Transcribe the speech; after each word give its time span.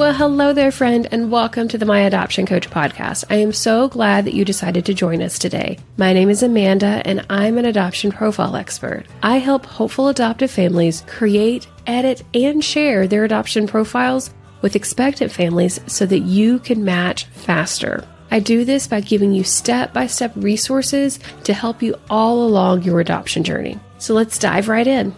Well, 0.00 0.14
hello 0.14 0.54
there, 0.54 0.72
friend, 0.72 1.06
and 1.12 1.30
welcome 1.30 1.68
to 1.68 1.76
the 1.76 1.84
My 1.84 2.00
Adoption 2.00 2.46
Coach 2.46 2.70
podcast. 2.70 3.26
I 3.28 3.34
am 3.34 3.52
so 3.52 3.86
glad 3.86 4.24
that 4.24 4.32
you 4.32 4.46
decided 4.46 4.86
to 4.86 4.94
join 4.94 5.20
us 5.20 5.38
today. 5.38 5.78
My 5.98 6.14
name 6.14 6.30
is 6.30 6.42
Amanda, 6.42 7.02
and 7.04 7.26
I'm 7.28 7.58
an 7.58 7.66
adoption 7.66 8.10
profile 8.10 8.56
expert. 8.56 9.04
I 9.22 9.36
help 9.36 9.66
hopeful 9.66 10.08
adoptive 10.08 10.50
families 10.50 11.04
create, 11.06 11.68
edit, 11.86 12.22
and 12.32 12.64
share 12.64 13.06
their 13.06 13.24
adoption 13.24 13.66
profiles 13.66 14.30
with 14.62 14.74
expectant 14.74 15.32
families 15.32 15.78
so 15.86 16.06
that 16.06 16.20
you 16.20 16.60
can 16.60 16.82
match 16.82 17.26
faster. 17.26 18.08
I 18.30 18.40
do 18.40 18.64
this 18.64 18.86
by 18.86 19.02
giving 19.02 19.34
you 19.34 19.44
step 19.44 19.92
by 19.92 20.06
step 20.06 20.32
resources 20.34 21.18
to 21.44 21.52
help 21.52 21.82
you 21.82 21.94
all 22.08 22.46
along 22.46 22.84
your 22.84 23.00
adoption 23.00 23.44
journey. 23.44 23.78
So 23.98 24.14
let's 24.14 24.38
dive 24.38 24.68
right 24.68 24.86
in. 24.86 25.14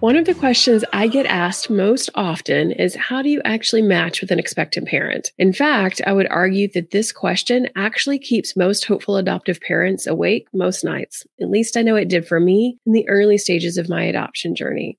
One 0.00 0.16
of 0.16 0.24
the 0.24 0.32
questions 0.32 0.82
I 0.94 1.08
get 1.08 1.26
asked 1.26 1.68
most 1.68 2.08
often 2.14 2.72
is 2.72 2.96
how 2.96 3.20
do 3.20 3.28
you 3.28 3.42
actually 3.44 3.82
match 3.82 4.22
with 4.22 4.30
an 4.30 4.38
expectant 4.38 4.88
parent? 4.88 5.30
In 5.36 5.52
fact, 5.52 6.00
I 6.06 6.14
would 6.14 6.26
argue 6.30 6.68
that 6.68 6.90
this 6.90 7.12
question 7.12 7.68
actually 7.76 8.18
keeps 8.18 8.56
most 8.56 8.86
hopeful 8.86 9.18
adoptive 9.18 9.60
parents 9.60 10.06
awake 10.06 10.48
most 10.54 10.84
nights. 10.84 11.26
At 11.38 11.50
least 11.50 11.76
I 11.76 11.82
know 11.82 11.96
it 11.96 12.08
did 12.08 12.26
for 12.26 12.40
me 12.40 12.78
in 12.86 12.94
the 12.94 13.06
early 13.10 13.36
stages 13.36 13.76
of 13.76 13.90
my 13.90 14.04
adoption 14.04 14.54
journey. 14.54 14.98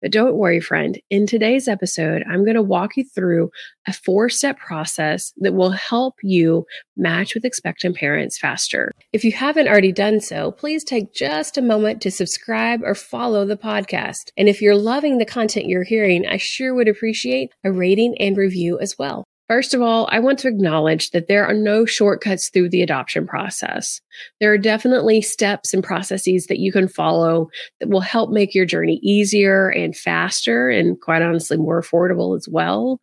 But 0.00 0.10
don't 0.10 0.34
worry, 0.34 0.60
friend. 0.60 1.00
In 1.10 1.26
today's 1.26 1.68
episode, 1.68 2.24
I'm 2.28 2.44
going 2.44 2.56
to 2.56 2.62
walk 2.62 2.96
you 2.96 3.04
through 3.04 3.50
a 3.86 3.92
four 3.92 4.28
step 4.28 4.58
process 4.58 5.32
that 5.38 5.54
will 5.54 5.70
help 5.70 6.16
you 6.22 6.66
match 6.96 7.34
with 7.34 7.44
expectant 7.44 7.96
parents 7.96 8.36
faster. 8.36 8.90
If 9.12 9.24
you 9.24 9.32
haven't 9.32 9.68
already 9.68 9.92
done 9.92 10.20
so, 10.20 10.50
please 10.50 10.82
take 10.82 11.14
just 11.14 11.56
a 11.56 11.62
moment 11.62 12.02
to 12.02 12.10
subscribe 12.10 12.82
or 12.82 12.94
follow 12.96 13.46
the 13.46 13.56
podcast. 13.56 14.30
And 14.36 14.48
if 14.48 14.60
you're 14.60 14.76
loving 14.76 15.18
the 15.18 15.24
content 15.24 15.66
you're 15.66 15.84
hearing, 15.84 16.26
I 16.26 16.36
sure 16.36 16.74
would 16.74 16.88
appreciate 16.88 17.52
a 17.62 17.70
rating 17.70 18.16
and 18.18 18.36
review 18.36 18.80
as 18.80 18.96
well. 18.98 19.24
First 19.52 19.74
of 19.74 19.82
all, 19.82 20.08
I 20.10 20.18
want 20.18 20.38
to 20.38 20.48
acknowledge 20.48 21.10
that 21.10 21.28
there 21.28 21.44
are 21.44 21.52
no 21.52 21.84
shortcuts 21.84 22.48
through 22.48 22.70
the 22.70 22.80
adoption 22.80 23.26
process. 23.26 24.00
There 24.40 24.50
are 24.50 24.56
definitely 24.56 25.20
steps 25.20 25.74
and 25.74 25.84
processes 25.84 26.46
that 26.46 26.58
you 26.58 26.72
can 26.72 26.88
follow 26.88 27.50
that 27.78 27.90
will 27.90 28.00
help 28.00 28.30
make 28.30 28.54
your 28.54 28.64
journey 28.64 28.98
easier 29.02 29.68
and 29.68 29.94
faster 29.94 30.70
and 30.70 30.98
quite 30.98 31.20
honestly 31.20 31.58
more 31.58 31.82
affordable 31.82 32.34
as 32.34 32.48
well. 32.50 32.98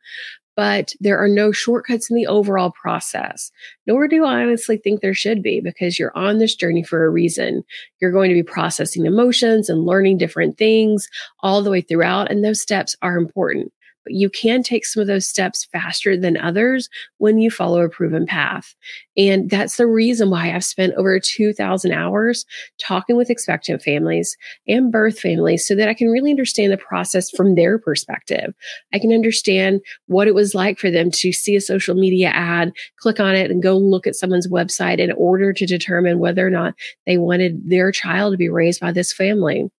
But 0.56 0.96
there 1.00 1.20
are 1.20 1.28
no 1.28 1.52
shortcuts 1.52 2.10
in 2.10 2.16
the 2.16 2.26
overall 2.26 2.72
process, 2.72 3.52
nor 3.86 4.08
do 4.08 4.26
I 4.26 4.42
honestly 4.42 4.78
think 4.78 5.02
there 5.02 5.14
should 5.14 5.44
be 5.44 5.62
because 5.62 6.00
you're 6.00 6.18
on 6.18 6.40
this 6.40 6.56
journey 6.56 6.82
for 6.82 7.06
a 7.06 7.12
reason. 7.12 7.62
You're 8.02 8.12
going 8.12 8.30
to 8.30 8.36
be 8.36 8.42
processing 8.42 9.06
emotions 9.06 9.70
and 9.70 9.86
learning 9.86 10.18
different 10.18 10.58
things 10.58 11.08
all 11.42 11.62
the 11.62 11.70
way 11.70 11.82
throughout, 11.82 12.32
and 12.32 12.44
those 12.44 12.60
steps 12.60 12.96
are 13.04 13.18
important 13.18 13.72
but 14.04 14.14
you 14.14 14.30
can 14.30 14.64
take 14.64 14.86
some 14.86 15.02
of 15.02 15.08
those 15.08 15.28
steps 15.28 15.66
faster 15.66 16.18
than 16.18 16.38
others 16.38 16.90
when 17.18 17.40
you 17.40 17.52
follow 17.52 17.82
a 17.82 17.90
proven 17.90 18.26
path. 18.26 18.76
And 19.20 19.50
that's 19.50 19.76
the 19.76 19.86
reason 19.86 20.30
why 20.30 20.56
I've 20.56 20.64
spent 20.64 20.94
over 20.94 21.20
2000 21.20 21.92
hours 21.92 22.46
talking 22.82 23.18
with 23.18 23.30
expectant 23.30 23.82
families 23.82 24.38
and 24.66 24.94
birth 24.94 25.20
families 25.20 25.68
so 25.68 25.76
that 25.76 25.90
I 25.90 25.94
can 25.94 26.08
really 26.08 26.32
understand 26.32 26.72
the 26.72 26.78
process 26.78 27.30
from 27.30 27.56
their 27.56 27.78
perspective. 27.78 28.54
I 28.94 29.00
can 29.00 29.12
understand 29.12 29.82
what 30.08 30.30
it 30.30 30.36
was 30.36 30.56
like 30.56 30.80
for 30.80 30.90
them 30.90 31.12
to 31.12 31.34
see 31.34 31.58
a 31.58 31.62
social 31.62 31.96
media 31.96 32.30
ad, 32.30 32.72
click 32.98 33.20
on 33.20 33.36
it 33.36 33.52
and 33.52 33.62
go 33.62 33.78
look 33.78 34.08
at 34.08 34.16
someone's 34.16 34.48
website 34.48 35.00
in 35.00 35.12
order 35.12 35.52
to 35.52 35.66
determine 35.66 36.20
whether 36.20 36.48
or 36.48 36.52
not 36.52 36.74
they 37.06 37.18
wanted 37.18 37.70
their 37.70 37.92
child 37.92 38.32
to 38.34 38.38
be 38.38 38.48
raised 38.48 38.80
by 38.80 38.94
this 38.94 39.12
family 39.12 39.70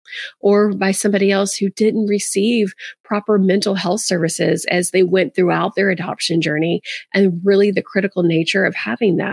or 0.41 0.75
by 0.75 0.91
somebody 0.91 1.31
else 1.31 1.57
who 1.57 1.71
didn't 1.71 2.07
receive 2.07 2.75
proper 3.05 3.39
mental 3.39 3.75
health 3.75 4.01
services 4.01 4.67
as 4.71 4.91
they 4.91 5.03
went 5.03 5.35
throughout 5.35 5.75
their 5.75 5.91
adoption 5.91 6.41
journey 6.41 6.81
and 7.15 7.41
really 7.45 7.71
the 7.71 7.83
critical 7.83 8.23
nature 8.23 8.65
of 8.65 8.75
having 8.75 9.17
that. 9.17 9.30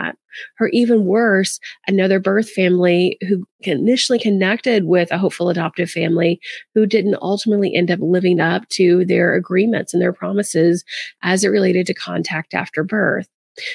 Or 0.59 0.67
even 0.70 1.06
worse, 1.06 1.59
another 1.88 2.20
birth 2.20 2.50
family 2.50 3.17
who 3.28 3.45
initially 3.62 4.20
connected 4.20 4.86
with 4.86 5.11
a 5.11 5.17
hopeful 5.17 5.49
adoptive 5.49 5.89
family 5.89 6.39
who 6.76 6.86
didn't 6.86 7.17
ultimately 7.22 7.73
end 7.76 7.89
up 7.89 7.99
living 8.02 8.39
up 8.39 8.67
to 8.70 9.05
their 9.05 9.33
agreements 9.36 9.94
and 9.94 10.02
their 10.02 10.14
promises 10.14 10.83
as 11.23 11.44
it 11.44 11.49
related 11.49 11.88
to 11.88 11.94
contact 11.94 12.54
after 12.54 12.83
birth. 12.83 13.27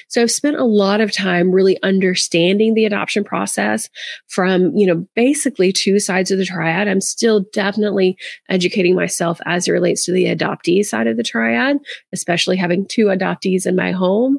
So 0.09 0.23
I've 0.23 0.31
spent 0.31 0.57
a 0.57 0.65
lot 0.65 1.01
of 1.01 1.13
time 1.13 1.53
really 1.53 1.83
understanding 1.83 2.75
the 2.75 2.85
adoption 2.85 3.25
process 3.25 3.89
from, 4.29 4.75
you 4.77 4.87
know, 4.87 5.07
basically 5.15 5.73
two 5.73 5.99
sides 5.99 6.31
of 6.31 6.39
the 6.39 6.45
triad. 6.45 6.89
I'm 6.89 7.01
still 7.01 7.45
definitely 7.53 8.17
educating 8.49 8.95
myself 8.95 9.41
as 9.47 9.69
it 9.69 9.73
relates 9.73 10.05
to 10.05 10.13
the 10.13 10.27
adoptee 10.27 10.85
side 10.85 11.07
of 11.07 11.17
the 11.17 11.23
triad, 11.23 11.79
especially 12.13 12.57
having 12.57 12.87
two 12.87 13.07
adoptees 13.07 13.67
in 13.67 13.77
my 13.77 13.93
home. 13.93 14.39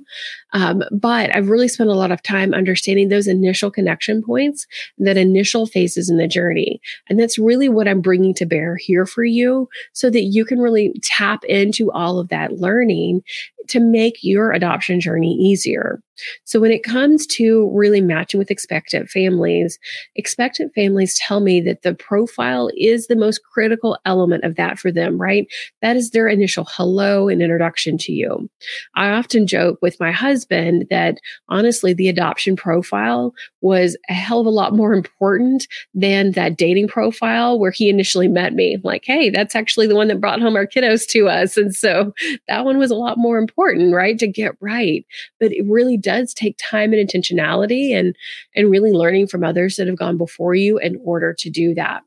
Um, 0.53 0.83
but 0.91 1.35
I've 1.35 1.49
really 1.49 1.67
spent 1.67 1.89
a 1.89 1.95
lot 1.95 2.11
of 2.11 2.21
time 2.21 2.53
understanding 2.53 3.09
those 3.09 3.27
initial 3.27 3.71
connection 3.71 4.21
points, 4.21 4.67
that 4.99 5.17
initial 5.17 5.65
phases 5.65 6.09
in 6.09 6.17
the 6.17 6.27
journey. 6.27 6.79
And 7.09 7.19
that's 7.19 7.39
really 7.39 7.69
what 7.69 7.87
I'm 7.87 8.01
bringing 8.01 8.33
to 8.35 8.45
bear 8.45 8.75
here 8.75 9.05
for 9.05 9.23
you 9.23 9.67
so 9.93 10.09
that 10.11 10.23
you 10.23 10.45
can 10.45 10.59
really 10.59 10.93
tap 11.01 11.43
into 11.45 11.91
all 11.91 12.19
of 12.19 12.29
that 12.29 12.53
learning 12.53 13.23
to 13.67 13.79
make 13.79 14.17
your 14.21 14.51
adoption 14.51 14.99
journey 14.99 15.32
easier. 15.33 15.99
So 16.45 16.59
when 16.59 16.71
it 16.71 16.83
comes 16.83 17.25
to 17.27 17.69
really 17.73 18.01
matching 18.01 18.37
with 18.37 18.51
expectant 18.51 19.09
families, 19.09 19.79
expectant 20.15 20.73
families 20.73 21.17
tell 21.17 21.39
me 21.39 21.61
that 21.61 21.81
the 21.81 21.93
profile 21.93 22.69
is 22.77 23.07
the 23.07 23.15
most 23.15 23.41
critical 23.43 23.97
element 24.05 24.43
of 24.43 24.55
that 24.55 24.79
for 24.79 24.91
them, 24.91 25.19
right? 25.19 25.47
That 25.81 25.95
is 25.95 26.11
their 26.11 26.27
initial 26.27 26.65
hello 26.69 27.27
and 27.27 27.41
introduction 27.41 27.97
to 27.99 28.11
you. 28.11 28.49
I 28.95 29.09
often 29.09 29.47
joke 29.47 29.79
with 29.81 29.99
my 29.99 30.11
husband 30.11 30.87
that 30.89 31.17
honestly, 31.49 31.93
the 31.93 32.09
adoption 32.09 32.55
profile 32.55 33.33
was 33.61 33.97
a 34.09 34.13
hell 34.13 34.41
of 34.41 34.45
a 34.45 34.51
lot 34.51 34.73
more 34.73 34.93
important 34.93 35.67
than 35.93 36.31
that 36.33 36.57
dating 36.57 36.87
profile 36.87 37.59
where 37.59 37.71
he 37.71 37.89
initially 37.89 38.27
met 38.27 38.53
me. 38.53 38.77
Like, 38.83 39.03
hey, 39.05 39.29
that's 39.29 39.55
actually 39.55 39.87
the 39.87 39.95
one 39.95 40.07
that 40.09 40.21
brought 40.21 40.41
home 40.41 40.55
our 40.55 40.67
kiddos 40.67 41.07
to 41.09 41.27
us. 41.29 41.57
And 41.57 41.73
so 41.73 42.13
that 42.47 42.65
one 42.65 42.77
was 42.77 42.91
a 42.91 42.95
lot 42.95 43.17
more 43.17 43.37
important, 43.37 43.93
right? 43.93 44.17
To 44.19 44.27
get 44.27 44.55
right. 44.59 45.05
But 45.39 45.51
it 45.51 45.65
really 45.67 45.97
does 46.03 46.33
take 46.33 46.57
time 46.57 46.93
and 46.93 47.07
intentionality 47.07 47.91
and 47.97 48.15
and 48.55 48.69
really 48.69 48.91
learning 48.91 49.27
from 49.27 49.43
others 49.43 49.77
that 49.77 49.87
have 49.87 49.97
gone 49.97 50.17
before 50.17 50.55
you 50.55 50.77
in 50.77 50.99
order 51.03 51.33
to 51.33 51.49
do 51.49 51.73
that. 51.73 52.03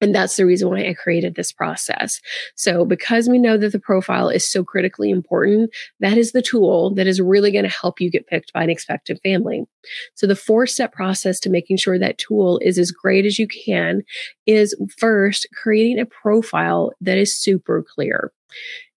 And 0.00 0.14
that's 0.14 0.36
the 0.36 0.44
reason 0.44 0.68
why 0.68 0.86
I 0.86 0.94
created 0.94 1.34
this 1.34 1.52
process. 1.52 2.20
So 2.54 2.84
because 2.84 3.28
we 3.28 3.38
know 3.38 3.56
that 3.56 3.72
the 3.72 3.78
profile 3.78 4.28
is 4.28 4.46
so 4.46 4.62
critically 4.62 5.10
important, 5.10 5.70
that 6.00 6.18
is 6.18 6.32
the 6.32 6.42
tool 6.42 6.94
that 6.94 7.06
is 7.06 7.20
really 7.20 7.50
going 7.50 7.64
to 7.64 7.70
help 7.70 8.00
you 8.00 8.10
get 8.10 8.26
picked 8.26 8.52
by 8.52 8.62
an 8.62 8.70
expectant 8.70 9.20
family. 9.22 9.64
So 10.14 10.26
the 10.26 10.36
four 10.36 10.66
step 10.66 10.92
process 10.92 11.40
to 11.40 11.50
making 11.50 11.78
sure 11.78 11.98
that 11.98 12.18
tool 12.18 12.58
is 12.58 12.78
as 12.78 12.90
great 12.90 13.24
as 13.24 13.38
you 13.38 13.48
can 13.48 14.02
is 14.44 14.76
first 14.98 15.46
creating 15.54 15.98
a 15.98 16.06
profile 16.06 16.92
that 17.00 17.16
is 17.16 17.34
super 17.34 17.82
clear. 17.82 18.32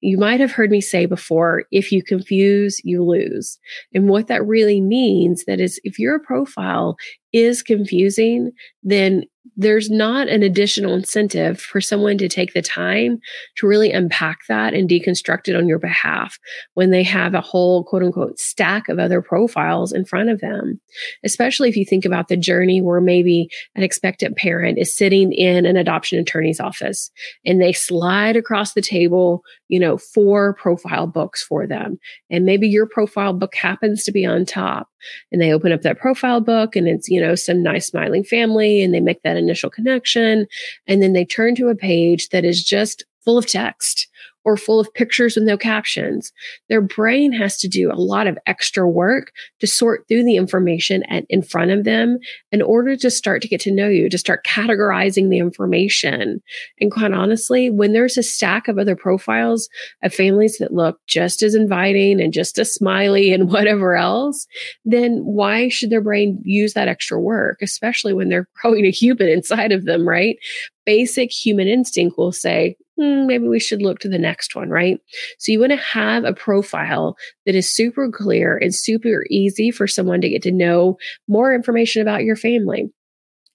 You 0.01 0.17
might 0.17 0.39
have 0.39 0.51
heard 0.51 0.71
me 0.71 0.81
say 0.81 1.05
before, 1.05 1.63
if 1.71 1.91
you 1.91 2.03
confuse, 2.03 2.79
you 2.83 3.03
lose. 3.03 3.59
And 3.93 4.07
what 4.07 4.27
that 4.27 4.45
really 4.45 4.81
means 4.81 5.45
that 5.45 5.59
is 5.59 5.79
if 5.83 5.99
your 5.99 6.19
profile 6.19 6.95
is 7.33 7.61
confusing, 7.61 8.51
then 8.83 9.25
there's 9.55 9.89
not 9.89 10.27
an 10.27 10.43
additional 10.43 10.93
incentive 10.93 11.59
for 11.59 11.81
someone 11.81 12.17
to 12.17 12.29
take 12.29 12.53
the 12.53 12.61
time 12.61 13.19
to 13.57 13.67
really 13.67 13.91
unpack 13.91 14.39
that 14.47 14.73
and 14.73 14.89
deconstruct 14.89 15.47
it 15.47 15.55
on 15.55 15.67
your 15.67 15.79
behalf 15.79 16.37
when 16.73 16.91
they 16.91 17.03
have 17.03 17.33
a 17.33 17.41
whole 17.41 17.83
quote 17.83 18.03
unquote 18.03 18.39
stack 18.39 18.89
of 18.89 18.99
other 18.99 19.21
profiles 19.21 19.91
in 19.91 20.05
front 20.05 20.29
of 20.29 20.39
them. 20.41 20.79
Especially 21.23 21.69
if 21.69 21.75
you 21.75 21.85
think 21.85 22.05
about 22.05 22.27
the 22.27 22.37
journey 22.37 22.81
where 22.81 23.01
maybe 23.01 23.49
an 23.75 23.83
expectant 23.83 24.37
parent 24.37 24.77
is 24.77 24.95
sitting 24.95 25.31
in 25.33 25.65
an 25.65 25.77
adoption 25.77 26.19
attorney's 26.19 26.59
office 26.59 27.11
and 27.45 27.61
they 27.61 27.73
slide 27.73 28.35
across 28.35 28.73
the 28.73 28.81
table, 28.81 29.43
you 29.67 29.79
know, 29.79 29.97
four 29.97 30.53
profile 30.55 31.07
books 31.07 31.43
for 31.43 31.67
them. 31.67 31.97
And 32.29 32.45
maybe 32.45 32.67
your 32.67 32.87
profile 32.87 33.33
book 33.33 33.55
happens 33.55 34.03
to 34.03 34.11
be 34.11 34.25
on 34.25 34.45
top 34.45 34.89
and 35.31 35.41
they 35.41 35.53
open 35.53 35.71
up 35.71 35.81
that 35.81 35.99
profile 35.99 36.41
book 36.41 36.75
and 36.75 36.87
it's, 36.87 37.07
you 37.09 37.21
know, 37.21 37.35
some 37.35 37.63
nice 37.63 37.87
smiling 37.87 38.23
family 38.23 38.81
and 38.81 38.93
they 38.93 38.99
make 38.99 39.21
that 39.23 39.37
initial 39.39 39.69
connection. 39.69 40.45
And 40.87 41.01
then 41.01 41.13
they 41.13 41.25
turn 41.25 41.55
to 41.55 41.69
a 41.69 41.75
page 41.75 42.29
that 42.29 42.45
is 42.45 42.63
just 42.63 43.03
full 43.23 43.37
of 43.37 43.45
text 43.45 44.07
or 44.45 44.57
full 44.57 44.79
of 44.79 44.93
pictures 44.93 45.35
with 45.35 45.43
no 45.43 45.57
captions. 45.57 46.31
Their 46.69 46.81
brain 46.81 47.31
has 47.33 47.57
to 47.57 47.67
do 47.67 47.91
a 47.91 47.99
lot 47.99 48.27
of 48.27 48.37
extra 48.45 48.87
work 48.87 49.31
to 49.59 49.67
sort 49.67 50.07
through 50.07 50.23
the 50.23 50.37
information 50.37 51.03
at, 51.03 51.25
in 51.29 51.41
front 51.41 51.71
of 51.71 51.83
them 51.83 52.19
in 52.51 52.61
order 52.61 52.95
to 52.95 53.11
start 53.11 53.41
to 53.41 53.47
get 53.47 53.61
to 53.61 53.71
know 53.71 53.87
you, 53.87 54.09
to 54.09 54.17
start 54.17 54.45
categorizing 54.45 55.29
the 55.29 55.39
information. 55.39 56.41
And 56.79 56.91
quite 56.91 57.11
honestly, 57.11 57.69
when 57.69 57.93
there's 57.93 58.17
a 58.17 58.23
stack 58.23 58.67
of 58.67 58.77
other 58.77 58.95
profiles 58.95 59.69
of 60.03 60.13
families 60.13 60.57
that 60.59 60.73
look 60.73 60.99
just 61.07 61.43
as 61.43 61.55
inviting 61.55 62.21
and 62.21 62.33
just 62.33 62.57
as 62.57 62.73
smiley 62.73 63.33
and 63.33 63.49
whatever 63.51 63.95
else, 63.95 64.47
then 64.85 65.19
why 65.23 65.69
should 65.69 65.89
their 65.89 66.01
brain 66.01 66.41
use 66.43 66.73
that 66.73 66.87
extra 66.87 67.19
work, 67.19 67.59
especially 67.61 68.13
when 68.13 68.29
they're 68.29 68.47
growing 68.61 68.85
a 68.85 68.91
human 68.91 69.27
inside 69.27 69.71
of 69.71 69.85
them, 69.85 70.07
right? 70.07 70.37
Basic 70.85 71.31
human 71.31 71.67
instinct 71.67 72.17
will 72.17 72.31
say, 72.31 72.75
hmm, 72.99 73.27
maybe 73.27 73.47
we 73.47 73.59
should 73.59 73.81
look 73.81 73.99
to 73.99 74.09
the 74.09 74.19
next 74.19 74.55
one, 74.55 74.69
right? 74.69 74.99
So 75.37 75.51
you 75.51 75.59
want 75.59 75.71
to 75.71 75.77
have 75.77 76.25
a 76.25 76.33
profile 76.33 77.15
that 77.45 77.55
is 77.55 77.73
super 77.73 78.09
clear 78.09 78.57
and 78.57 78.73
super 78.75 79.25
easy 79.29 79.71
for 79.71 79.87
someone 79.87 80.21
to 80.21 80.29
get 80.29 80.41
to 80.43 80.51
know 80.51 80.97
more 81.27 81.53
information 81.53 82.01
about 82.01 82.23
your 82.23 82.35
family 82.35 82.91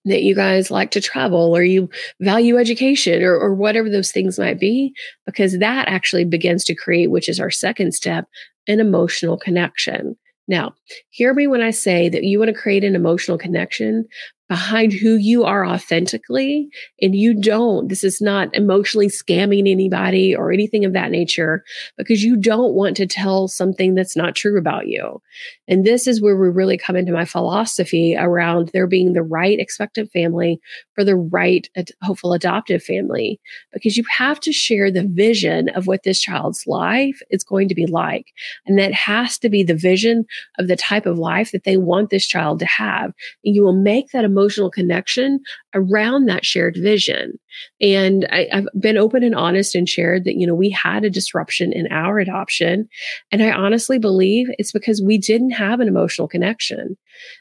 that 0.06 0.22
you 0.22 0.34
guys 0.34 0.70
like 0.70 0.90
to 0.90 1.00
travel 1.00 1.56
or 1.56 1.62
you 1.62 1.88
value 2.20 2.58
education 2.58 3.22
or, 3.22 3.34
or 3.34 3.54
whatever 3.54 3.88
those 3.88 4.12
things 4.12 4.38
might 4.38 4.60
be, 4.60 4.92
because 5.26 5.58
that 5.58 5.88
actually 5.88 6.24
begins 6.24 6.64
to 6.64 6.74
create, 6.74 7.10
which 7.10 7.28
is 7.28 7.40
our 7.40 7.50
second 7.50 7.92
step, 7.92 8.26
an 8.68 8.80
emotional 8.80 9.38
connection. 9.38 10.16
Now, 10.46 10.74
hear 11.08 11.32
me 11.32 11.46
when 11.46 11.62
I 11.62 11.70
say 11.70 12.10
that 12.10 12.24
you 12.24 12.38
want 12.38 12.50
to 12.50 12.60
create 12.60 12.84
an 12.84 12.94
emotional 12.94 13.38
connection 13.38 14.06
behind 14.48 14.92
who 14.92 15.16
you 15.16 15.44
are 15.44 15.66
authentically 15.66 16.68
and 17.00 17.14
you 17.14 17.34
don't 17.34 17.88
this 17.88 18.04
is 18.04 18.20
not 18.20 18.54
emotionally 18.54 19.08
scamming 19.08 19.70
anybody 19.70 20.34
or 20.34 20.52
anything 20.52 20.84
of 20.84 20.92
that 20.92 21.10
nature 21.10 21.64
because 21.96 22.22
you 22.22 22.36
don't 22.36 22.74
want 22.74 22.96
to 22.96 23.06
tell 23.06 23.48
something 23.48 23.94
that's 23.94 24.16
not 24.16 24.34
true 24.34 24.58
about 24.58 24.86
you. 24.86 25.20
And 25.66 25.84
this 25.84 26.06
is 26.06 26.20
where 26.20 26.36
we 26.36 26.48
really 26.48 26.76
come 26.76 26.96
into 26.96 27.12
my 27.12 27.24
philosophy 27.24 28.16
around 28.16 28.70
there 28.72 28.86
being 28.86 29.12
the 29.12 29.22
right 29.22 29.58
expectant 29.58 30.10
family 30.12 30.60
for 30.94 31.04
the 31.04 31.16
right 31.16 31.68
hopeful 32.02 32.32
adoptive 32.32 32.82
family 32.82 33.40
because 33.72 33.96
you 33.96 34.04
have 34.16 34.40
to 34.40 34.52
share 34.52 34.90
the 34.90 35.06
vision 35.06 35.68
of 35.70 35.86
what 35.86 36.02
this 36.02 36.20
child's 36.20 36.66
life 36.66 37.20
is 37.30 37.44
going 37.44 37.68
to 37.68 37.74
be 37.74 37.86
like. 37.86 38.26
And 38.66 38.78
that 38.78 38.92
has 38.92 39.38
to 39.38 39.48
be 39.48 39.62
the 39.62 39.74
vision 39.74 40.24
of 40.58 40.68
the 40.68 40.76
type 40.76 41.06
of 41.06 41.18
life 41.18 41.52
that 41.52 41.64
they 41.64 41.76
want 41.76 42.10
this 42.10 42.26
child 42.26 42.58
to 42.60 42.66
have. 42.66 43.12
And 43.44 43.54
you 43.54 43.62
will 43.62 43.80
make 43.80 44.10
that 44.10 44.24
emotional 44.34 44.70
connection 44.70 45.40
around 45.74 46.26
that 46.26 46.44
shared 46.44 46.76
vision. 46.80 47.38
And 47.80 48.26
I, 48.30 48.48
have 48.50 48.66
been 48.78 48.96
open 48.96 49.22
and 49.22 49.34
honest 49.34 49.74
and 49.74 49.88
shared 49.88 50.24
that, 50.24 50.34
you 50.34 50.46
know, 50.46 50.54
we 50.54 50.70
had 50.70 51.04
a 51.04 51.10
disruption 51.10 51.72
in 51.72 51.86
our 51.92 52.18
adoption. 52.18 52.88
And 53.30 53.42
I 53.42 53.52
honestly 53.52 53.98
believe 53.98 54.48
it's 54.58 54.72
because 54.72 55.00
we 55.00 55.18
didn't 55.18 55.52
have 55.52 55.80
an 55.80 55.88
emotional 55.88 56.28
connection. 56.28 56.96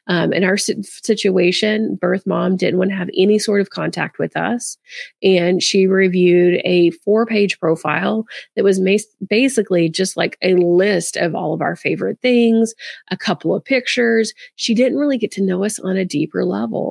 Um, 0.07 0.34
in 0.34 0.44
our 0.44 0.57
situation, 0.57 1.98
birth 2.00 2.24
mom 2.28 2.57
didn't 2.57 2.78
want 2.78 2.92
to 2.92 2.95
have 2.95 3.10
any 3.18 3.40
sort 3.40 3.62
of 3.62 3.72
contact 3.72 4.19
with 4.19 4.38
us. 4.38 4.78
And 5.24 5.63
she 5.63 5.88
reviewed 5.88 6.62
a 6.63 6.92
four 6.92 7.25
page 7.25 7.60
profile 7.60 8.25
that 8.56 8.63
was 8.63 8.81
basically 9.28 9.90
just 9.90 10.16
like 10.16 10.38
a 10.42 10.56
list 10.56 11.18
of 11.18 11.34
all 11.34 11.54
of 11.54 11.62
our 11.62 11.75
favorite 11.75 12.19
things, 12.22 12.74
a 13.10 13.18
couple 13.18 13.56
of 13.56 13.66
pictures. 13.66 14.34
She 14.56 14.75
didn't 14.75 15.00
really 15.00 15.18
get 15.18 15.31
to 15.34 15.44
know 15.44 15.63
us 15.63 15.80
on 15.80 15.98
a 15.98 16.06
deeper 16.06 16.45
level. 16.45 16.82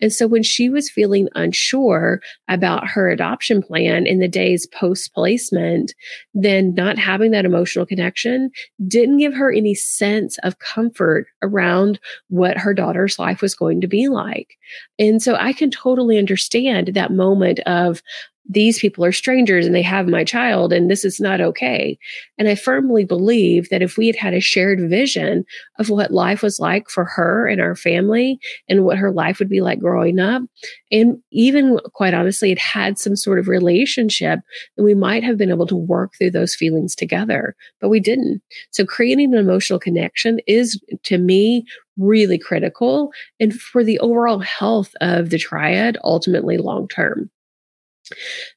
And 0.00 0.12
so 0.12 0.26
when 0.26 0.42
she 0.42 0.68
was 0.68 0.90
feeling 0.90 1.28
unsure 1.34 2.20
about 2.48 2.88
her 2.88 3.10
adoption 3.10 3.62
plan 3.62 4.06
in 4.06 4.18
the 4.18 4.28
days 4.28 4.66
post 4.66 5.14
placement, 5.14 5.94
then 6.34 6.74
not 6.74 6.98
having 6.98 7.30
that 7.32 7.44
emotional 7.44 7.86
connection 7.86 8.50
didn't 8.86 9.18
give 9.18 9.34
her 9.34 9.52
any 9.52 9.74
sense 9.74 10.38
of 10.38 10.58
comfort 10.58 11.26
around 11.42 11.98
what 12.28 12.58
her 12.58 12.74
daughter's 12.74 13.18
life 13.18 13.42
was 13.42 13.54
going 13.54 13.80
to 13.80 13.88
be 13.88 14.08
like. 14.08 14.56
And 14.98 15.22
so 15.22 15.34
I 15.34 15.52
can 15.52 15.70
totally 15.70 16.18
understand 16.18 16.88
that 16.88 17.12
moment 17.12 17.60
of, 17.60 18.02
these 18.48 18.78
people 18.78 19.04
are 19.04 19.12
strangers 19.12 19.66
and 19.66 19.74
they 19.74 19.82
have 19.82 20.08
my 20.08 20.24
child 20.24 20.72
and 20.72 20.90
this 20.90 21.04
is 21.04 21.20
not 21.20 21.40
okay. 21.40 21.98
And 22.38 22.48
I 22.48 22.54
firmly 22.54 23.04
believe 23.04 23.68
that 23.68 23.82
if 23.82 23.98
we 23.98 24.06
had 24.06 24.16
had 24.16 24.32
a 24.32 24.40
shared 24.40 24.80
vision 24.88 25.44
of 25.78 25.90
what 25.90 26.12
life 26.12 26.42
was 26.42 26.58
like 26.58 26.88
for 26.88 27.04
her 27.04 27.46
and 27.46 27.60
our 27.60 27.76
family 27.76 28.40
and 28.68 28.84
what 28.84 28.96
her 28.96 29.12
life 29.12 29.38
would 29.38 29.50
be 29.50 29.60
like 29.60 29.80
growing 29.80 30.18
up, 30.18 30.42
and 30.90 31.18
even 31.30 31.78
quite 31.92 32.14
honestly, 32.14 32.50
it 32.50 32.58
had 32.58 32.98
some 32.98 33.16
sort 33.16 33.38
of 33.38 33.48
relationship, 33.48 34.40
then 34.76 34.84
we 34.84 34.94
might 34.94 35.22
have 35.22 35.36
been 35.36 35.50
able 35.50 35.66
to 35.66 35.76
work 35.76 36.12
through 36.16 36.30
those 36.30 36.54
feelings 36.54 36.94
together, 36.94 37.54
but 37.80 37.90
we 37.90 38.00
didn't. 38.00 38.40
So 38.70 38.86
creating 38.86 39.34
an 39.34 39.40
emotional 39.40 39.78
connection 39.78 40.40
is 40.46 40.80
to 41.04 41.18
me 41.18 41.66
really 41.98 42.38
critical 42.38 43.10
and 43.40 43.52
for 43.52 43.84
the 43.84 43.98
overall 43.98 44.38
health 44.38 44.94
of 45.00 45.28
the 45.30 45.38
triad, 45.38 45.98
ultimately 46.02 46.56
long 46.56 46.88
term. 46.88 47.30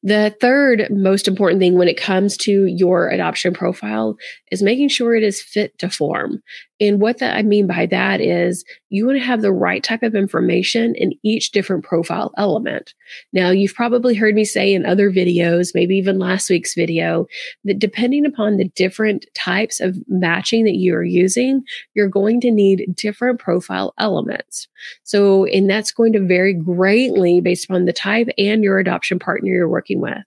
The 0.04 0.36
third 0.40 0.88
most 0.90 1.28
important 1.28 1.60
thing 1.60 1.76
when 1.78 1.88
it 1.88 1.98
comes 1.98 2.38
to 2.38 2.66
your 2.66 3.10
adoption 3.10 3.54
profile 3.54 4.16
is 4.52 4.64
making 4.64 4.90
sure 4.90 5.16
it 5.16 5.24
is 5.24 5.42
fit 5.42 5.78
to 5.80 5.90
form. 5.90 6.42
And 6.80 7.00
what 7.00 7.20
that 7.20 7.36
I 7.36 7.44
mean 7.44 7.68
by 7.68 7.86
that 7.88 8.22
is 8.22 8.64
you 8.92 9.06
want 9.06 9.18
to 9.18 9.24
have 9.24 9.42
the 9.42 9.54
right 9.54 9.82
type 9.82 10.04
of 10.04 10.16
information 10.16 10.94
in 10.96 11.14
each 11.24 11.52
different 11.52 11.86
profile 11.86 12.34
element. 12.38 12.94
Now, 13.32 13.50
you've 13.50 13.74
probably 13.74 14.16
heard 14.16 14.36
me 14.36 14.44
say 14.44 14.74
in 14.74 14.86
other 14.86 15.10
videos, 15.10 15.72
maybe 15.74 15.96
even 15.96 16.20
last 16.20 16.50
week's 16.50 16.76
video, 16.76 17.26
that 17.64 17.80
depending 17.80 18.26
upon 18.26 18.58
the 18.58 18.68
different 18.76 19.26
types 19.34 19.80
of 19.80 19.98
matching 20.10 20.66
that 20.66 20.76
you 20.76 20.94
are 20.94 21.06
using, 21.06 21.64
you're 21.94 22.10
going 22.10 22.42
to 22.42 22.52
need 22.52 22.86
different 22.94 23.40
profile 23.40 23.94
elements. 23.98 24.68
So, 25.04 25.46
and 25.46 25.70
that's 25.70 25.94
going 25.94 26.12
to 26.14 26.28
vary 26.28 26.54
greatly 26.54 27.40
based 27.40 27.70
upon 27.70 27.86
the 27.86 27.94
type 27.94 28.28
and 28.38 28.62
your 28.62 28.78
adoption 28.78 29.20
partner 29.20 29.50
you're 29.50 29.70
working 29.70 30.02
with. 30.02 30.18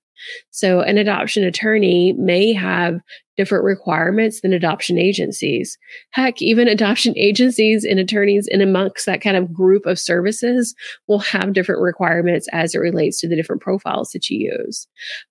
So, 0.51 0.81
an 0.81 0.99
adoption 0.99 1.45
attorney 1.45 2.15
may 2.15 2.53
have 2.53 3.01
different 3.37 3.65
requirements 3.65 4.41
than 4.41 4.53
adoption 4.53 4.99
agencies. 4.99 5.77
Heck, 6.11 6.41
even 6.41 6.69
adoption 6.75 7.15
agencies 7.17 7.85
and 7.85 7.99
attorneys 7.99 8.47
in 8.47 8.61
amongst 8.61 9.07
that 9.07 9.21
kind 9.21 9.37
of 9.37 9.53
group 9.53 9.87
of 9.87 9.99
services 9.99 10.75
will 11.09 11.19
have 11.19 11.53
different 11.53 11.83
requirements 11.83 12.49
as 12.53 12.75
it 12.75 12.79
relates 12.79 13.21
to 13.21 13.29
the 13.29 13.37
different 13.37 13.63
profiles 13.63 14.11
that 14.13 14.31
you 14.31 14.53
use. 14.57 14.87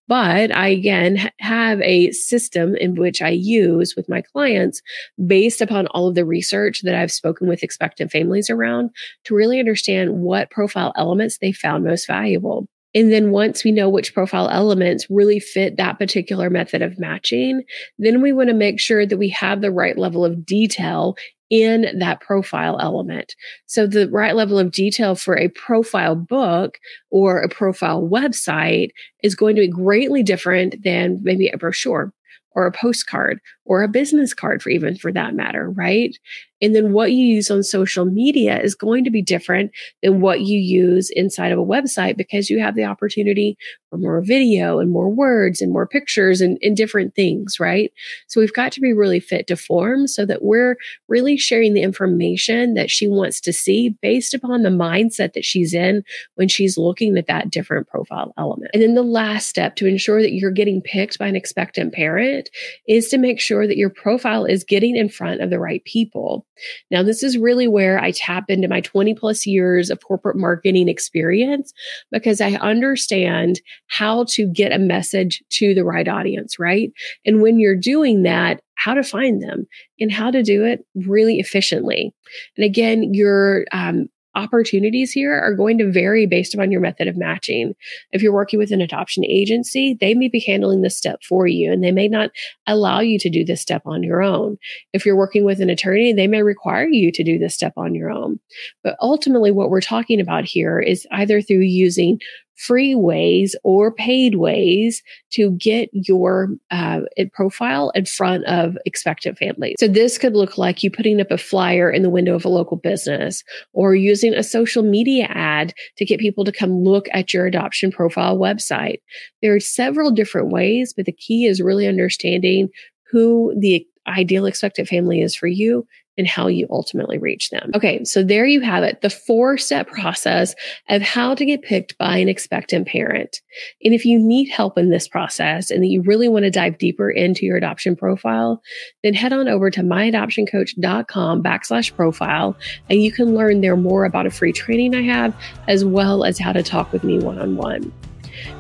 But 0.08 0.56
I 0.56 0.68
again 0.68 1.30
have 1.40 1.82
a 1.82 2.12
system 2.12 2.76
in 2.76 2.96
which 2.96 3.22
I 3.22 3.30
use 3.30 3.96
with 3.96 4.10
my 4.10 4.22
clients 4.22 4.82
based 5.26 5.62
upon 5.62 5.88
all 5.88 6.08
of 6.08 6.16
the 6.16 6.26
research 6.26 6.82
that 6.84 6.96
I've 6.96 7.12
spoken 7.12 7.48
with 7.48 7.64
expectant 7.64 8.12
families 8.12 8.50
around 8.50 8.90
to 9.26 9.36
really 9.36 9.60
understand 9.60 10.20
what 10.20 10.52
profile 10.52 10.94
elements 10.98 11.38
they 11.38 11.52
found 11.52 11.86
most 11.86 12.06
valuable. 12.06 12.68
And 12.96 13.12
then 13.12 13.32
once 13.32 13.64
we 13.64 13.72
know 13.72 13.90
which 13.90 14.14
profile 14.14 14.50
elements 14.50 15.08
really 15.10 15.40
fit 15.40 15.78
that 15.78 15.98
particular 15.98 16.50
method 16.50 16.82
of 16.82 17.00
matching, 17.00 17.64
then 17.98 18.22
we 18.22 18.32
want 18.32 18.50
to 18.50 18.56
make 18.56 18.80
sure 18.80 19.06
that 19.06 19.18
we 19.18 19.30
have 19.30 19.62
the 19.62 19.72
right 19.72 19.98
level 19.98 20.24
of 20.24 20.46
detail 20.46 21.16
in 21.50 22.00
that 22.00 22.20
profile 22.22 22.80
element. 22.80 23.36
So 23.68 23.86
the 23.86 24.10
right 24.10 24.36
level 24.36 24.58
of 24.58 24.72
detail 24.72 25.14
for 25.16 25.38
a 25.38 25.50
profile 25.50 26.16
book 26.16 26.80
or 27.12 27.42
a 27.42 27.50
profile 27.50 28.02
website 28.02 28.90
is 29.22 29.36
going 29.36 29.56
to 29.56 29.62
be 29.62 29.68
greatly 29.68 30.24
different 30.24 30.84
than 30.84 31.20
maybe 31.22 31.50
a 31.50 31.58
brochure 31.58 32.12
or 32.56 32.66
a 32.66 32.72
postcard 32.72 33.40
or 33.66 33.84
a 33.84 33.88
business 33.88 34.34
card 34.34 34.62
for 34.62 34.70
even 34.70 34.96
for 34.96 35.12
that 35.12 35.34
matter, 35.36 35.70
right? 35.70 36.18
And 36.64 36.74
then 36.74 36.94
what 36.94 37.12
you 37.12 37.26
use 37.26 37.52
on 37.52 37.62
social 37.62 38.06
media 38.06 38.58
is 38.62 38.74
going 38.74 39.04
to 39.04 39.12
be 39.12 39.22
different 39.22 39.72
than 40.02 40.22
what 40.22 40.42
you 40.42 40.58
use 40.58 41.10
inside 41.10 41.52
of 41.52 41.60
a 41.60 41.66
website 41.66 42.16
because 42.16 42.50
you 42.50 42.62
have 42.62 42.76
the 42.76 42.86
opportunity 42.86 43.58
for 43.90 43.98
more 43.98 44.22
video 44.22 44.80
and 44.80 44.90
more 44.90 45.10
words 45.10 45.62
and 45.62 45.74
more 45.74 45.86
pictures 45.86 46.40
and, 46.40 46.58
and 46.62 46.78
different 46.78 47.16
things, 47.16 47.60
right? 47.60 47.92
So 48.28 48.40
we've 48.40 48.54
got 48.54 48.72
to 48.72 48.80
be 48.80 48.94
really 48.94 49.20
fit 49.20 49.46
to 49.48 49.58
form 49.58 50.08
so 50.08 50.26
that 50.26 50.42
we're 50.42 50.78
really 51.10 51.36
sharing 51.36 51.74
the 51.74 51.84
information 51.84 52.76
that 52.76 52.90
she 52.90 53.10
wants 53.10 53.42
to 53.42 53.52
see 53.52 53.90
based 54.02 54.34
upon 54.34 54.64
the 54.64 54.70
mindset 54.70 55.34
that 55.34 55.44
she's 55.44 55.74
in 55.74 56.02
when 56.36 56.48
she's 56.48 56.78
looking 56.78 57.18
at 57.18 57.28
that 57.28 57.52
different 57.52 57.90
profile 57.90 58.34
element. 58.38 58.72
And 58.74 58.82
then 58.82 58.94
the 58.96 59.04
last 59.04 59.50
step 59.50 59.76
to 59.76 59.86
ensure 59.86 60.22
that 60.22 60.32
you're 60.34 60.50
getting 60.50 60.82
picked 60.82 61.20
by 61.20 61.28
an 61.28 61.36
expectant 61.36 61.94
parent 61.94 62.50
is 62.88 63.10
to 63.10 63.18
make 63.18 63.42
sure 63.42 63.53
sure 63.54 63.68
that 63.68 63.78
your 63.78 63.90
profile 63.90 64.46
is 64.46 64.64
getting 64.64 64.96
in 64.96 65.10
front 65.10 65.42
of 65.42 65.50
the 65.52 65.60
right 65.60 65.84
people. 65.86 66.46
Now, 66.90 67.04
this 67.04 67.22
is 67.22 67.38
really 67.38 67.68
where 67.68 68.00
I 68.00 68.12
tap 68.12 68.46
into 68.50 68.68
my 68.68 68.82
20 68.82 69.14
plus 69.14 69.46
years 69.46 69.92
of 69.92 70.02
corporate 70.02 70.38
marketing 70.38 70.88
experience 70.88 71.72
because 72.12 72.42
I 72.42 72.54
understand 72.54 73.62
how 73.88 74.26
to 74.30 74.48
get 74.48 74.72
a 74.72 74.80
message 74.80 75.44
to 75.52 75.76
the 75.76 75.84
right 75.84 76.08
audience, 76.08 76.58
right? 76.58 76.92
And 77.26 77.42
when 77.42 77.60
you're 77.60 77.76
doing 77.76 78.24
that, 78.24 78.62
how 78.76 78.96
to 78.96 79.04
find 79.04 79.42
them 79.42 79.68
and 80.00 80.12
how 80.12 80.32
to 80.32 80.42
do 80.42 80.66
it 80.66 80.84
really 80.96 81.40
efficiently. 81.40 82.14
And 82.58 82.66
again, 82.66 83.14
your 83.14 83.66
um, 83.72 84.10
opportunities 84.36 85.12
here 85.12 85.34
are 85.34 85.54
going 85.54 85.78
to 85.78 85.92
vary 85.92 86.26
based 86.26 86.54
upon 86.54 86.72
your 86.72 86.82
method 86.82 87.08
of 87.08 87.18
matching. 87.18 87.74
If 88.12 88.22
you're 88.22 88.34
working 88.34 88.60
with 88.60 88.72
an 88.72 88.82
adoption 88.82 89.24
agency, 89.26 89.98
they 90.00 90.14
may 90.14 90.28
be 90.28 90.40
handling 90.40 90.82
this 90.82 90.98
step 90.98 91.24
for 91.24 91.48
you 91.48 91.72
and 91.72 91.84
they 91.84 91.92
may 91.92 92.08
not 92.08 92.32
allow 92.68 93.00
you 93.00 93.20
to 93.20 93.30
do 93.30 93.44
this 93.46 93.62
step 93.62 93.84
on 93.86 94.04
your 94.04 94.22
own. 94.22 94.58
If 94.94 95.06
you're 95.06 95.16
working 95.16 95.46
with 95.46 95.62
an 95.62 95.70
attorney, 95.70 96.14
they 96.14 96.28
may 96.28 96.44
require 96.44 96.88
you 96.88 97.12
to 97.12 97.24
do 97.24 97.38
this 97.38 97.54
step 97.54 97.74
on 97.78 97.96
your 97.96 98.10
own. 98.10 98.40
But 98.84 98.96
ultimately, 99.02 99.52
what 99.52 99.70
we're 99.70 99.82
talking 99.82 100.20
about 100.20 100.46
here 100.46 100.80
is 100.80 101.08
either 101.12 101.42
through 101.42 101.60
using 101.60 102.20
free 102.56 102.96
ways 102.96 103.56
or 103.64 103.92
paid 103.92 104.36
ways 104.36 105.02
to 105.32 105.52
get 105.52 105.90
your 105.92 106.50
uh, 106.72 107.02
profile 107.34 107.92
in 107.96 108.06
front 108.06 108.46
of 108.46 108.78
expectant 108.86 109.38
families. 109.38 109.76
So 109.80 109.88
this 109.88 110.18
could 110.18 110.36
look 110.36 110.58
like 110.58 110.84
you 110.84 110.92
putting 110.92 111.20
up 111.20 111.32
a 111.32 111.38
flyer 111.38 111.90
in 111.90 112.04
the 112.04 112.10
window 112.10 112.36
of 112.36 112.46
a 112.46 112.50
local 112.50 112.78
business 112.78 113.44
or 113.74 113.96
using 113.96 114.34
a 114.34 114.44
social 114.44 114.84
media 114.84 115.26
ad 115.30 115.74
to 115.98 116.06
get 116.06 116.20
people 116.20 116.46
to 116.46 116.52
come 116.52 116.84
look 116.84 117.08
at 117.12 117.34
your 117.34 117.46
adoption 117.46 117.92
profile 117.92 118.38
website. 118.38 118.98
There 119.42 119.56
are 119.56 119.60
several 119.60 120.12
different 120.12 120.50
ways, 120.50 120.94
but 120.96 121.06
the 121.06 121.12
key 121.12 121.46
is 121.46 121.62
really 121.62 121.88
understanding 121.88 122.70
who 123.12 123.54
the 123.58 123.86
ideal 124.08 124.46
expectant 124.46 124.88
family 124.88 125.22
is 125.22 125.36
for 125.36 125.48
you 125.48 125.88
and 126.18 126.28
how 126.28 126.48
you 126.48 126.68
ultimately 126.70 127.18
reach 127.18 127.50
them. 127.50 127.72
Okay, 127.74 128.04
so 128.04 128.24
there 128.24 128.46
you 128.46 128.62
have 128.62 128.84
it 128.84 129.02
the 129.02 129.10
four 129.10 129.58
step 129.58 129.88
process 129.88 130.56
of 130.90 131.02
how 131.02 131.34
to 131.36 131.46
get 131.46 131.62
picked 131.62 131.98
by 131.98 132.18
an 132.18 132.30
expectant 132.30 132.88
parent. 132.88 133.42
And 133.84 133.94
if 133.94 134.06
you 134.06 134.20
need 134.20 134.50
help 134.50 134.78
in 134.78 134.90
this 134.90 135.08
process 135.08 135.72
and 135.72 135.82
that 135.84 135.88
you 135.88 136.02
really 136.02 136.28
want 136.28 136.44
to 136.44 136.52
dive 136.52 136.78
deeper 136.78 137.10
into 137.10 137.46
your 137.46 137.58
adoption 137.58 137.96
profile, 137.96 138.62
then 139.04 139.14
head 139.14 139.34
on 139.34 139.48
over 139.48 139.70
to 139.72 139.82
myadoptioncoach.com 139.82 141.44
backslash 141.44 141.96
profile 141.96 142.56
and 142.90 143.02
you 143.02 143.12
can 143.12 143.36
learn 143.36 143.62
there 143.62 143.78
more 143.78 144.06
about 144.06 144.26
a 144.26 144.32
free 144.32 144.54
training 144.54 144.96
I 144.96 145.02
have 145.02 145.36
as 145.68 145.84
well 145.84 146.24
as 146.24 146.38
how 146.38 146.54
to 146.54 146.64
talk 146.64 146.92
with 146.92 147.04
me 147.04 147.20
one 147.20 147.40
on 147.40 147.58
one. 147.58 147.92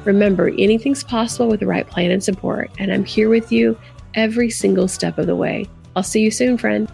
Remember, 0.05 0.50
anything's 0.50 1.03
possible 1.03 1.48
with 1.48 1.60
the 1.60 1.67
right 1.67 1.88
plan 1.88 2.12
and 2.12 2.24
support, 2.24 2.69
and 2.77 2.91
I'm 2.91 3.05
here 3.05 3.29
with 3.29 3.51
you 3.51 3.77
every 4.13 4.50
single 4.50 4.88
step 4.88 5.17
of 5.17 5.27
the 5.27 5.36
way. 5.36 5.67
I'll 5.95 6.03
see 6.03 6.22
you 6.22 6.31
soon, 6.31 6.57
friend. 6.57 6.91